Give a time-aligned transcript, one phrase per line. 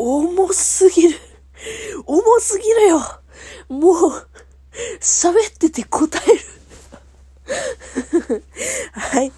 [0.00, 1.18] 重すぎる。
[2.06, 3.00] 重すぎるよ。
[3.68, 4.28] もう、
[5.00, 6.32] 喋ってて答え
[8.30, 8.42] る。
[8.92, 9.32] はい。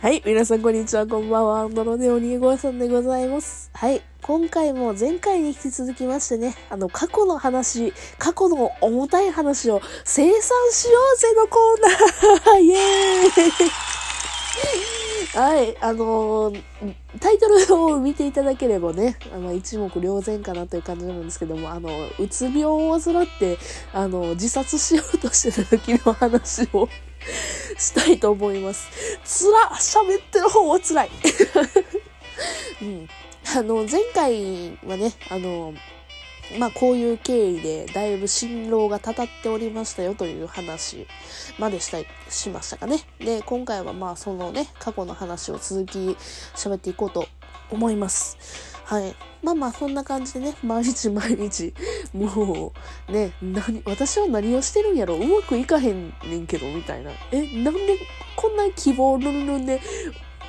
[0.00, 0.22] はい。
[0.24, 1.06] 皆さん、こんにちは。
[1.06, 1.60] こんばんは。
[1.60, 3.70] アンドロデオニーゴーさんでございます。
[3.74, 4.02] はい。
[4.22, 13.64] 今回も前回に引き続きましてね、あの、過去の話、過去の重たい話を生産しようぜのコーナー イエー
[14.90, 14.93] イ
[15.34, 16.62] はい、あのー、
[17.18, 23.58] タイトルを見ていただければね、あの、一目瞭然かなという感じなんですけども、あの、うつ病を患って、
[23.92, 26.88] あの、自殺しようとしてた時の話を
[27.76, 28.88] したいと思います。
[29.24, 31.10] つら喋ってる方は辛い
[32.82, 33.08] うん。
[33.56, 35.74] あの、前回はね、あの、
[36.58, 41.06] まあこういう経緯でだいぶ辛労がたたっておりましたよという話
[41.58, 43.00] までしたい、しましたかね。
[43.18, 45.98] で、今回はまあそのね、過去の話を続き
[46.54, 47.26] 喋っていこうと
[47.70, 48.36] 思います。
[48.84, 49.14] はい。
[49.42, 51.72] まあまあそんな感じでね、毎日毎日、
[52.12, 52.72] も
[53.08, 55.16] うね、何、私は何をしてるんやろ？
[55.16, 57.10] うまくいかへんねんけど、みたいな。
[57.32, 57.98] え、なんで
[58.36, 59.80] こんな希望ルンルンで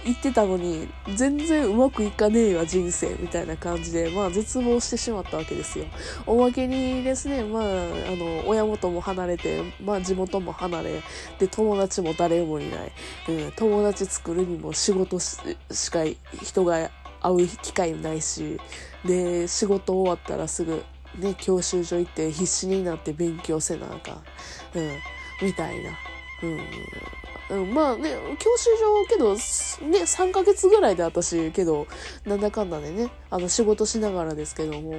[0.05, 5.85] 言ってたのに、全然うまくいかねえわ、人生、みたいな感じで、まあ、絶望してしまったわけですよ。
[6.27, 7.67] おまけにですね、まあ、あ
[8.15, 11.01] の、親元も離れて、まあ、地元も離れ、
[11.39, 12.91] で、友達も誰もいない。
[13.29, 15.39] うん、友達作るにも仕事し
[15.89, 16.03] か
[16.43, 18.59] 人が会う機会ないし、
[19.03, 20.83] で、仕事終わったらすぐ、
[21.17, 24.23] ね、教習所行って必死になって勉強せなあかん。
[24.75, 24.91] うん、
[25.41, 25.97] みたいな。
[26.43, 26.59] うん、
[27.49, 31.85] うん、まあね、教習所けど、ね、3ヶ月ぐらいで私、けど、
[32.25, 34.95] なんだかんだでね、あの、仕事しながらですけども、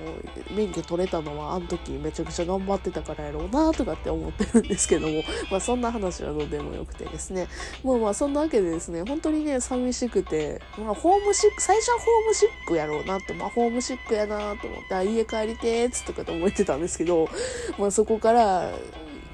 [0.55, 7.49] 免許取れたのは、あの時めちゃくちゃ頑張ってたからやろうな、とかって思ってるんですけども、 まあそんな話はどうでもよくてですね、
[7.83, 17.29] もうまあそんなわけでですね、本当にね、寂しくて、まあホームシック、最初はホームシックやろうなって、まあホームシックやなと思って、あ、家帰りてーつとかと思ってたんですけど、
[17.77, 18.71] まあそこから、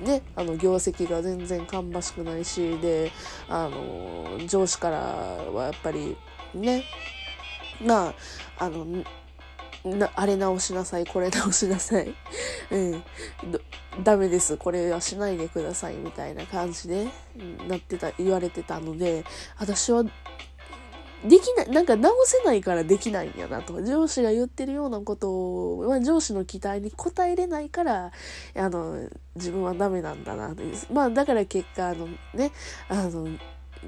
[0.03, 3.11] ね、あの、業績が全然芳しくないし、で、
[3.49, 6.17] あの、上司からはやっぱり、
[6.55, 6.85] ね、
[7.85, 8.09] ま
[8.59, 8.87] あ、あの、
[9.85, 12.15] な、あれ直しなさい、これ直しなさい。
[12.71, 13.05] うん。
[14.05, 17.09] ダメです、これはしないでください、みたいな感じで、
[17.69, 19.25] なってた、言われてたので、
[19.59, 20.05] 私は
[21.25, 23.83] できない、なんか直せないからできないんやなと。
[23.83, 28.13] 上司が言ってるようなことを、まあ、上司の期待に応えれないから、
[28.57, 30.75] あの、自分はダメなんだなという。
[30.93, 32.51] まあ、だから結果、あのね、
[32.89, 33.29] あの、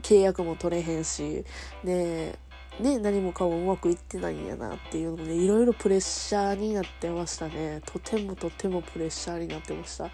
[0.03, 1.45] 契約も取れへんし、
[1.85, 2.39] で、
[2.81, 7.81] ね、何もかもうまくいってないんやなっていうので、いろいろプレッシャーになってましたね。
[7.87, 10.11] とてもとてもプレッシャーになってました。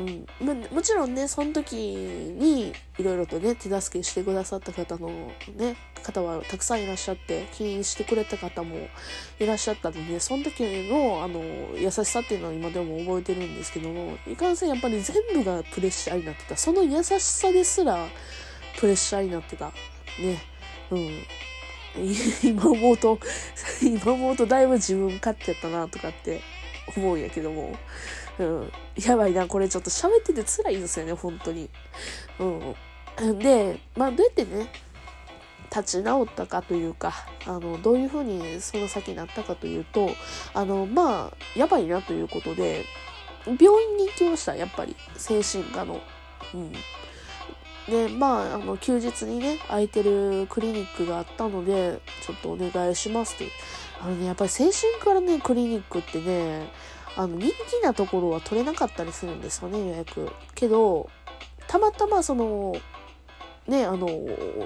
[0.00, 0.26] うん。
[0.40, 5.08] ま、もちろんね、その時に、いろいろとね、手助けしてくださった方の
[5.56, 8.76] ね、方はたくさんいらっしゃって、気にしてくれた方も
[9.40, 11.42] いらっしゃったので、その時の、あの、
[11.76, 16.56] 優しさっていうのは今でも覚えてるんですけども、いかんせんやっぱり全部がプレッシャーになってた。
[16.56, 18.06] その優しさですら、
[18.78, 19.66] プレッシャーになってた。
[20.20, 20.40] ね。
[20.92, 21.24] うん。
[22.42, 23.18] 今思うと、
[23.82, 26.40] 今思うとだいぶ自分勝っちゃったなとかって
[26.96, 27.76] 思うんやけども。
[28.38, 28.72] うん。
[28.96, 31.68] やばいな、これちょっと喋ってて辛いんですよね、本当に。
[32.38, 32.44] う
[33.24, 33.38] ん。
[33.38, 34.70] で、まあどうやってね、
[35.74, 40.10] 立ち直ったかというか、あの、どういうふうにその先になったかというと、
[40.54, 42.84] あの、まあ、やばいなということで、
[43.44, 44.96] 病院に行きました、やっぱり。
[45.16, 46.00] 精神科の。
[46.54, 46.72] うん。
[47.88, 53.48] で、まあ、あの、休日にね、空いてるクリニックがあったので、ちょっとお願いしますって。
[54.00, 56.68] あのね、やっぱり精神からね、クリニックってね、
[57.16, 57.50] あの、人
[57.80, 60.30] 気なところは取れなかったりするんですよね、予約。
[60.54, 61.08] けど、
[61.66, 62.76] たまたまその、
[63.68, 64.08] ね、あの、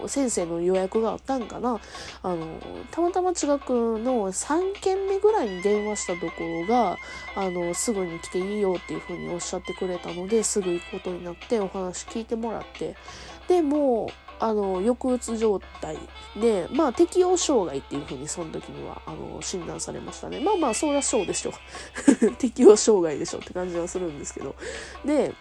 [0.06, 1.80] 先生の予約があったんかな。
[2.22, 2.46] あの、
[2.90, 6.96] たまたま近くの3軒目ぐらいに電話したところが、
[7.34, 12.94] あの、すぐに来ていいよっていうふうにおっしゃってくれたので、すぐ行くことになってお話聞いてもらって、
[13.48, 15.96] で、もう、あの、抑うつ状態
[16.40, 20.40] で、まあ、適応障害っていうふうにその時には、あの、診断されましたね。
[20.40, 21.52] まあまあ、そりゃそうでしょ。
[22.38, 24.54] 適応障害でしょって感じはするんですけど。
[25.04, 25.32] で、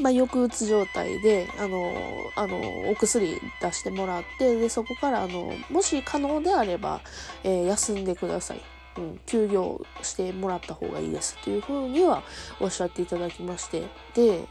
[0.00, 1.94] まあ、抑うつ状態で、あの、
[2.36, 7.00] あの、お薬出してもらって、で、そこから、あの、もし可能であれば、
[7.42, 8.62] えー、休んでください。
[8.96, 12.22] うん、休業してもらった方がいいですっていうふうには
[12.58, 13.82] おっしゃっていただきまして、
[14.14, 14.44] で、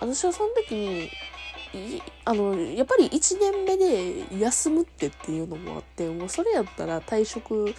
[0.00, 7.74] 私はその時に、あの、やっぱり1年目で休むってっていうのもあって、もうそれやったら退職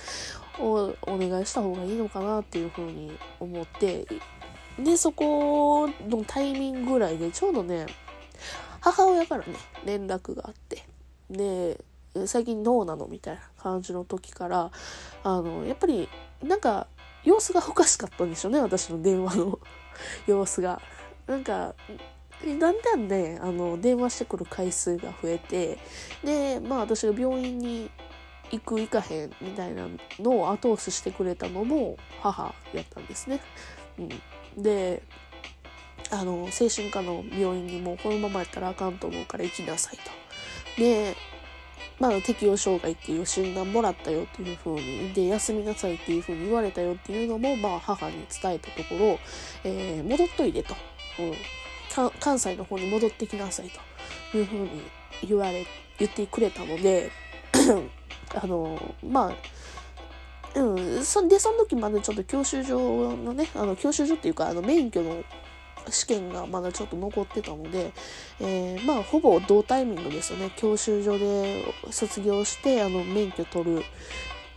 [0.59, 4.05] をお願いした方がいいのかなっていうふうに思って、
[4.79, 7.85] で、そこのタイミングぐらいで、ちょうどね、
[8.81, 9.53] 母親からね、
[9.85, 10.83] 連絡があって、
[11.29, 11.79] で、
[12.27, 14.71] 最近どうなのみたいな感じの時から、
[15.23, 16.07] あの、やっぱり、
[16.43, 16.87] なんか、
[17.23, 19.59] 様子がおかしかったんでしょうね、私の電話の
[20.27, 20.81] 様子が。
[21.27, 21.73] なんか、
[22.59, 25.79] だんだんね、あの、電話してくる回数が増えて、
[26.23, 27.89] で、まあ私が病院に
[28.51, 29.87] 行く行かへんみたいな
[30.19, 33.41] のを後押ししてくれたのも母やったんですね。
[33.97, 35.01] うん、で、
[36.11, 40.81] あの、精神科の病院にもこのままやったらあかんと思うから行きなさいと。
[40.81, 41.15] で、
[41.99, 49.19] まあ、適応障害っていう診断もらったよっていう風に、で、休みなさいっていう風に言われたよっていうのも、まあ、母に伝えたところ、
[49.63, 50.75] えー、戻っといでと。
[51.19, 51.33] うん
[52.19, 53.71] 関西の方に戻ってきなさい
[54.31, 54.69] というふうに
[55.25, 55.65] 言われ、
[55.97, 57.09] 言ってくれたので、
[58.41, 65.23] あの、まあ、うん、そで、その時まだちょっと教習所のね、あの、教習所っていうか、あの、免許の
[65.89, 67.91] 試験がまだちょっと残ってたので、
[68.39, 70.51] えー、まあ、ほぼ同タイミングですよね。
[70.55, 73.83] 教習所で卒業して、あの、免許取る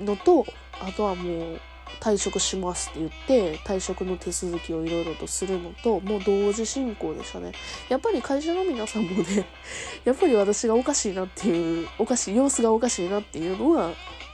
[0.01, 0.47] のと、
[0.81, 1.61] あとはもう、
[2.01, 7.53] 退職しますって言って退職の手続きをいろいろとするのともう同時進行でしたね。
[7.89, 9.47] やっぱり会社の皆さんもね
[10.05, 13.93] やっぱり私がおかしいなっていうおかしい様子がおかしいなっていうのは、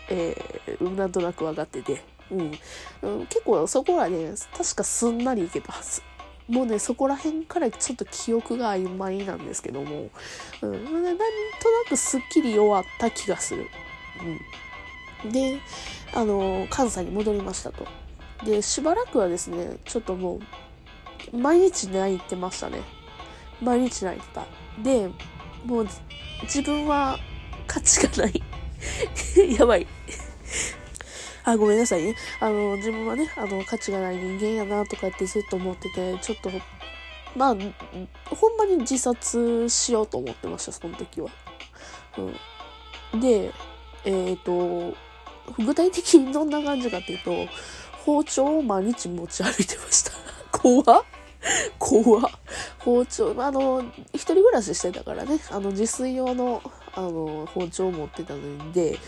[0.08, 2.58] えー、なんとなく分かってて、うん、
[3.02, 6.02] うん、結構そこはね確かすんなりいけたはず。
[6.46, 10.10] もうね、そこら辺からちょっと記憶が曖昧なんですけども、
[10.60, 11.24] うん、なんとな
[11.88, 13.66] くすっきり弱った気がする。
[14.20, 14.40] うん。
[15.30, 15.60] で、
[16.12, 17.86] あの、関西に戻りましたと。
[18.44, 20.40] で、しばらくはですね、ちょっとも
[21.32, 22.80] う、毎日泣いてましたね。
[23.60, 24.46] 毎日泣いてた。
[24.82, 25.08] で、
[25.64, 25.88] もう、
[26.42, 27.18] 自分は
[27.66, 28.42] 価値がない。
[29.58, 29.86] やばい。
[31.44, 32.14] あ、ごめんなさいね。
[32.40, 36.50] あの、自分はね、あの、価値がない人間やなとかってずっと思ってて、ちょっと、
[37.36, 37.56] まあ、
[38.34, 41.28] ほんまに自殺しようと思ってました、その時は。
[43.12, 43.20] うん。
[43.20, 43.52] で、
[44.04, 44.96] えっ、ー、と、
[45.58, 47.46] 具体的にどんな感じかっていうと、
[48.04, 50.12] 包丁を毎日持ち歩いてました。
[50.58, 51.04] 怖っ
[51.78, 52.22] 怖っ
[52.78, 53.82] 包丁、あの、
[54.12, 56.62] 一人暮らししてたからね、あの、自炊用の、
[56.94, 58.98] あの、包丁を持ってたので、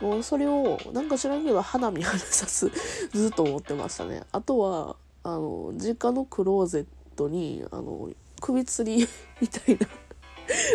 [0.00, 2.70] もうそれを、なんか知らんけど、花見花さす、
[3.12, 4.22] ずっと思ってましたね。
[4.32, 8.10] あとは、あの、実家のクローゼットに、あの、
[8.40, 9.08] 首吊り
[9.40, 9.86] みたいな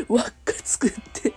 [0.08, 1.34] 輪っか作って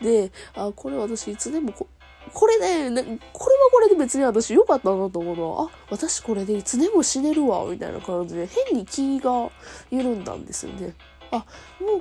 [0.00, 1.86] で、あ、これ私いつでもこ
[2.34, 9.50] これね、これはこれで別に私良かったなと思うのは、あ、私これでいつでも死ねるわ、みたいな感じで、変に気が
[9.90, 10.94] 緩んだんですよね。
[11.30, 11.44] あ、も
[11.86, 12.00] う、も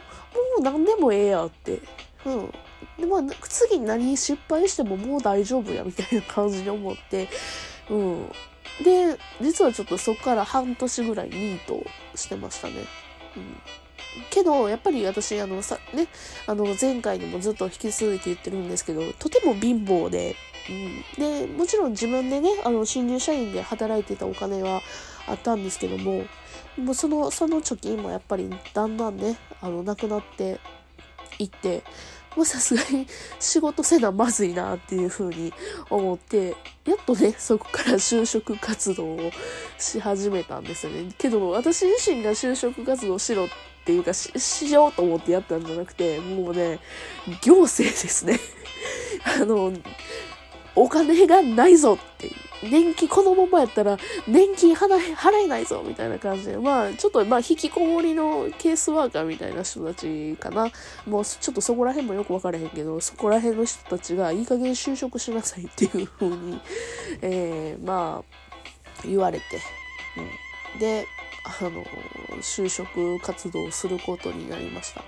[0.60, 1.80] う何でもええやって。
[2.26, 2.54] うん。
[3.00, 7.30] で、まあ、次何失敗してももう大丈夫や、みたいな感じに思って、
[7.90, 8.32] うん。
[8.84, 11.84] で、実はちょっとそこから半年ぐらいニート
[12.16, 12.74] してましたね。
[13.38, 13.62] うん。
[14.30, 16.08] けど、やっぱり私、あの、さ、ね、
[16.48, 20.36] あの、前回にもずっと引き続いて言ってるんですけど、とても貧乏で、
[20.70, 21.48] うん。
[21.48, 24.82] で、もちろん自分でね、あの、新入社員で働いてたお金は
[25.28, 26.26] あったんですけども、
[26.78, 30.60] もうその、その貯金もやっぱりだんだんね、あの、なくなって
[31.40, 31.84] いって、
[32.36, 33.08] もうさすがに
[33.40, 35.54] 仕事せなまずいなっていうふうに
[35.90, 36.56] 思って、
[36.86, 39.32] やっとね、そこから就職活動を
[39.78, 41.12] し始めたんですよね。
[41.18, 46.80] けど、私自身が就職活動しろってっていうかし、しようと思ってやったんじゃなくて、もうね、
[47.42, 48.40] 行政ですね。
[49.42, 49.74] あの、
[50.74, 54.98] お金がないぞっていう年金、このままやったら年金払
[55.44, 60.72] えないぞみたいな感じで、まあ、ちょっと、まあ、引きこもりのケースワーカーみたいな人たちかな。
[61.06, 66.62] もう、ちょっとそこら辺もよくわからへんけど、そこら辺の人たちがいい加減就職しなさいっていう風に、
[67.22, 69.44] えー、まあ、言われて。
[70.74, 71.06] うん、で、
[71.44, 71.84] あの、
[72.42, 75.04] 就職活動をすることになりました。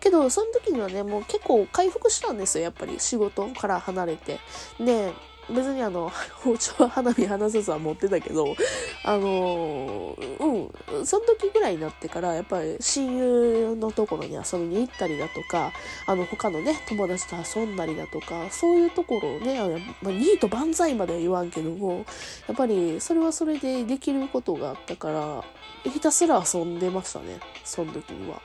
[0.00, 4.38] けど、その時にはね、もう結構回復したんですよ、やっぱり仕事から離れて。
[4.78, 5.12] で、
[5.48, 6.10] 別にあの、
[6.42, 8.56] 包丁は花火離さずは持ってたけど、
[9.04, 15.72] あの、うん、その時ぐらいになってから、やっぱり親友のところに遊びに行ったりだとか、
[16.06, 19.68] あの、他のね、友達と遊んだりだとか、そういうところをね、あ
[20.02, 22.04] まあ、ニート万歳までは言わんけども、
[22.48, 25.44] やっぱりそれはそれでできることがあったから、
[25.90, 28.40] ひたすら遊んでましたね、その時には。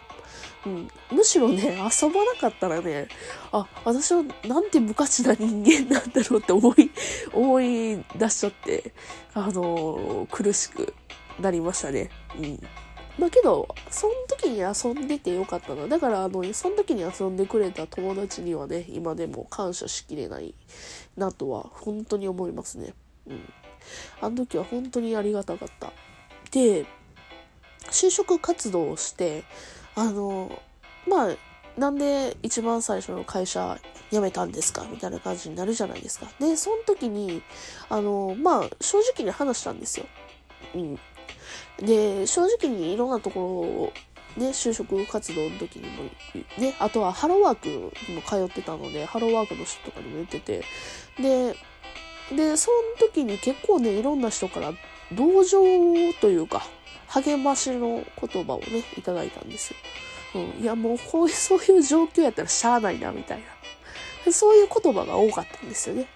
[0.65, 3.07] うん、むしろね、 遊ばなかったらね、
[3.51, 6.91] あ、私はなんて無価値な人間なんだろうって思い、
[7.33, 8.93] 思い出しちゃって、
[9.33, 10.93] あのー、苦しく
[11.39, 12.10] なりましたね。
[12.38, 12.60] うん。
[13.17, 15.88] まあけど、その時に遊んでてよかったな。
[15.88, 20.53] だから、あの、その時に遊んでくれた友達にはね、今でも感謝しきれない
[21.17, 22.93] なとは、本当に思いますね。
[23.27, 23.53] うん。
[24.21, 25.91] あの時は本当にありがたかった。
[26.51, 26.86] で、
[27.91, 29.43] 就職活動をして、
[29.95, 30.60] あの、
[31.07, 31.36] まあ、
[31.77, 33.79] なんで一番最初の会社
[34.12, 34.86] 辞めたんですか？
[34.91, 36.27] みたいな感じになるじゃないですか。
[36.39, 37.41] で、その時に、
[37.89, 40.05] あの、まあ、正直に話したんですよ。
[40.75, 41.00] うん。
[41.79, 43.93] で、正直にいろんなところを、
[44.38, 46.03] ね、就職活動の時にも、
[46.57, 47.67] ね、あとはハローワーク
[48.10, 50.63] にも通ってたので、ハローワークの人とかにも言ってて、
[51.17, 51.55] で、
[52.36, 54.74] で、その時に結構ね、いろんな人から
[55.12, 55.60] 同情
[56.21, 56.65] というか、
[57.13, 59.77] 励ましの言葉をね、いただいたんですよ。
[60.35, 63.43] うん、いや、もうこういう、そういう状況やったらしゃあないな、みたい
[64.25, 64.31] な。
[64.31, 66.07] そういう言葉が多かったんですよね。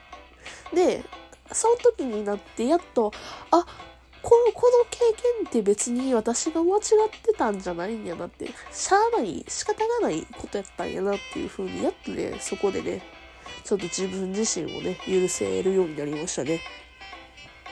[0.73, 1.03] で、
[1.51, 3.11] その時になってやっと、
[3.51, 3.65] あ、
[4.21, 4.99] この、この経
[5.39, 6.81] 験って別に私が間違っ
[7.21, 13.01] てたんじゃないんやなって、しゃあない、仕方がないことやったんやなっていう風に、やっとね、そこでね、
[13.63, 16.61] ちょっと自分自身をね、許せるようになりましたね。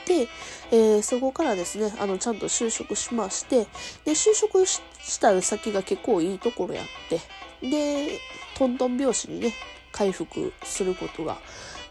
[0.06, 0.28] で、
[0.70, 3.66] えー、そこからですね、あの、ちゃんと就職しまして、
[4.04, 4.80] で、就職し
[5.20, 7.20] た先が結構いいところやって、
[7.68, 8.18] で、
[8.56, 9.52] トントン拍子にね、
[9.92, 11.38] 回復することが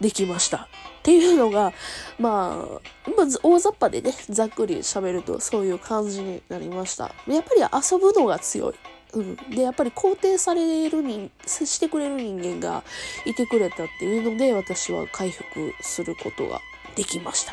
[0.00, 0.58] できました。
[0.58, 0.68] っ
[1.02, 1.72] ていうのが、
[2.18, 2.66] ま
[3.06, 7.14] あ、まず大雑把でね、ざっくり喋るとそういう感じになりました。
[7.26, 8.74] やっぱり遊ぶのが強い。
[9.12, 9.36] うん。
[9.50, 12.82] で、やっぱり肯定されるに、してくれる人間が
[13.26, 16.60] いてくれたっていうので、私は回復することが
[16.96, 17.52] できました。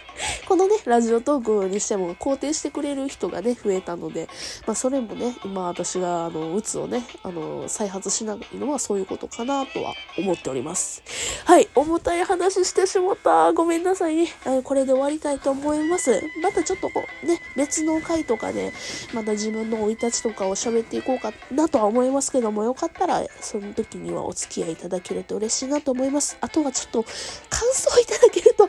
[0.61, 4.27] のね、ラジオトークにしても肯定してくれる人がね、増えたので、
[4.67, 11.03] まあそれもね、今私があの、うつをね、あの、再発しないのはそういうことかなとは思っております。
[11.45, 13.53] はい、重たい話してしまった。
[13.53, 14.27] ごめんなさいね。
[14.63, 16.21] これで終わりたいと思います。
[16.41, 18.71] またちょっとこう、ね、別の回とかで、
[19.13, 26.37] また自分の生い立ちとかを喋っていこうかなとは思いますけども、よかったら、その時にはお付き合いいただけると嬉しいなと思います。
[26.41, 27.11] あとはちょっと、感
[27.73, 28.67] 想いただけると、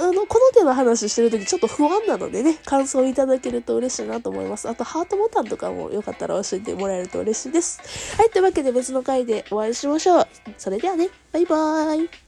[0.00, 4.68] あの、この手の話してる時ちょっと不安なのでね、感想いただけると嬉しいなと思います。
[4.68, 7.80] あと、ハートボタンとかもよかったら教えてもらえると嬉しいです。
[8.16, 10.26] はい、というわけで別の回でお会いしましょう。
[10.56, 12.27] それではね、バイバーイ。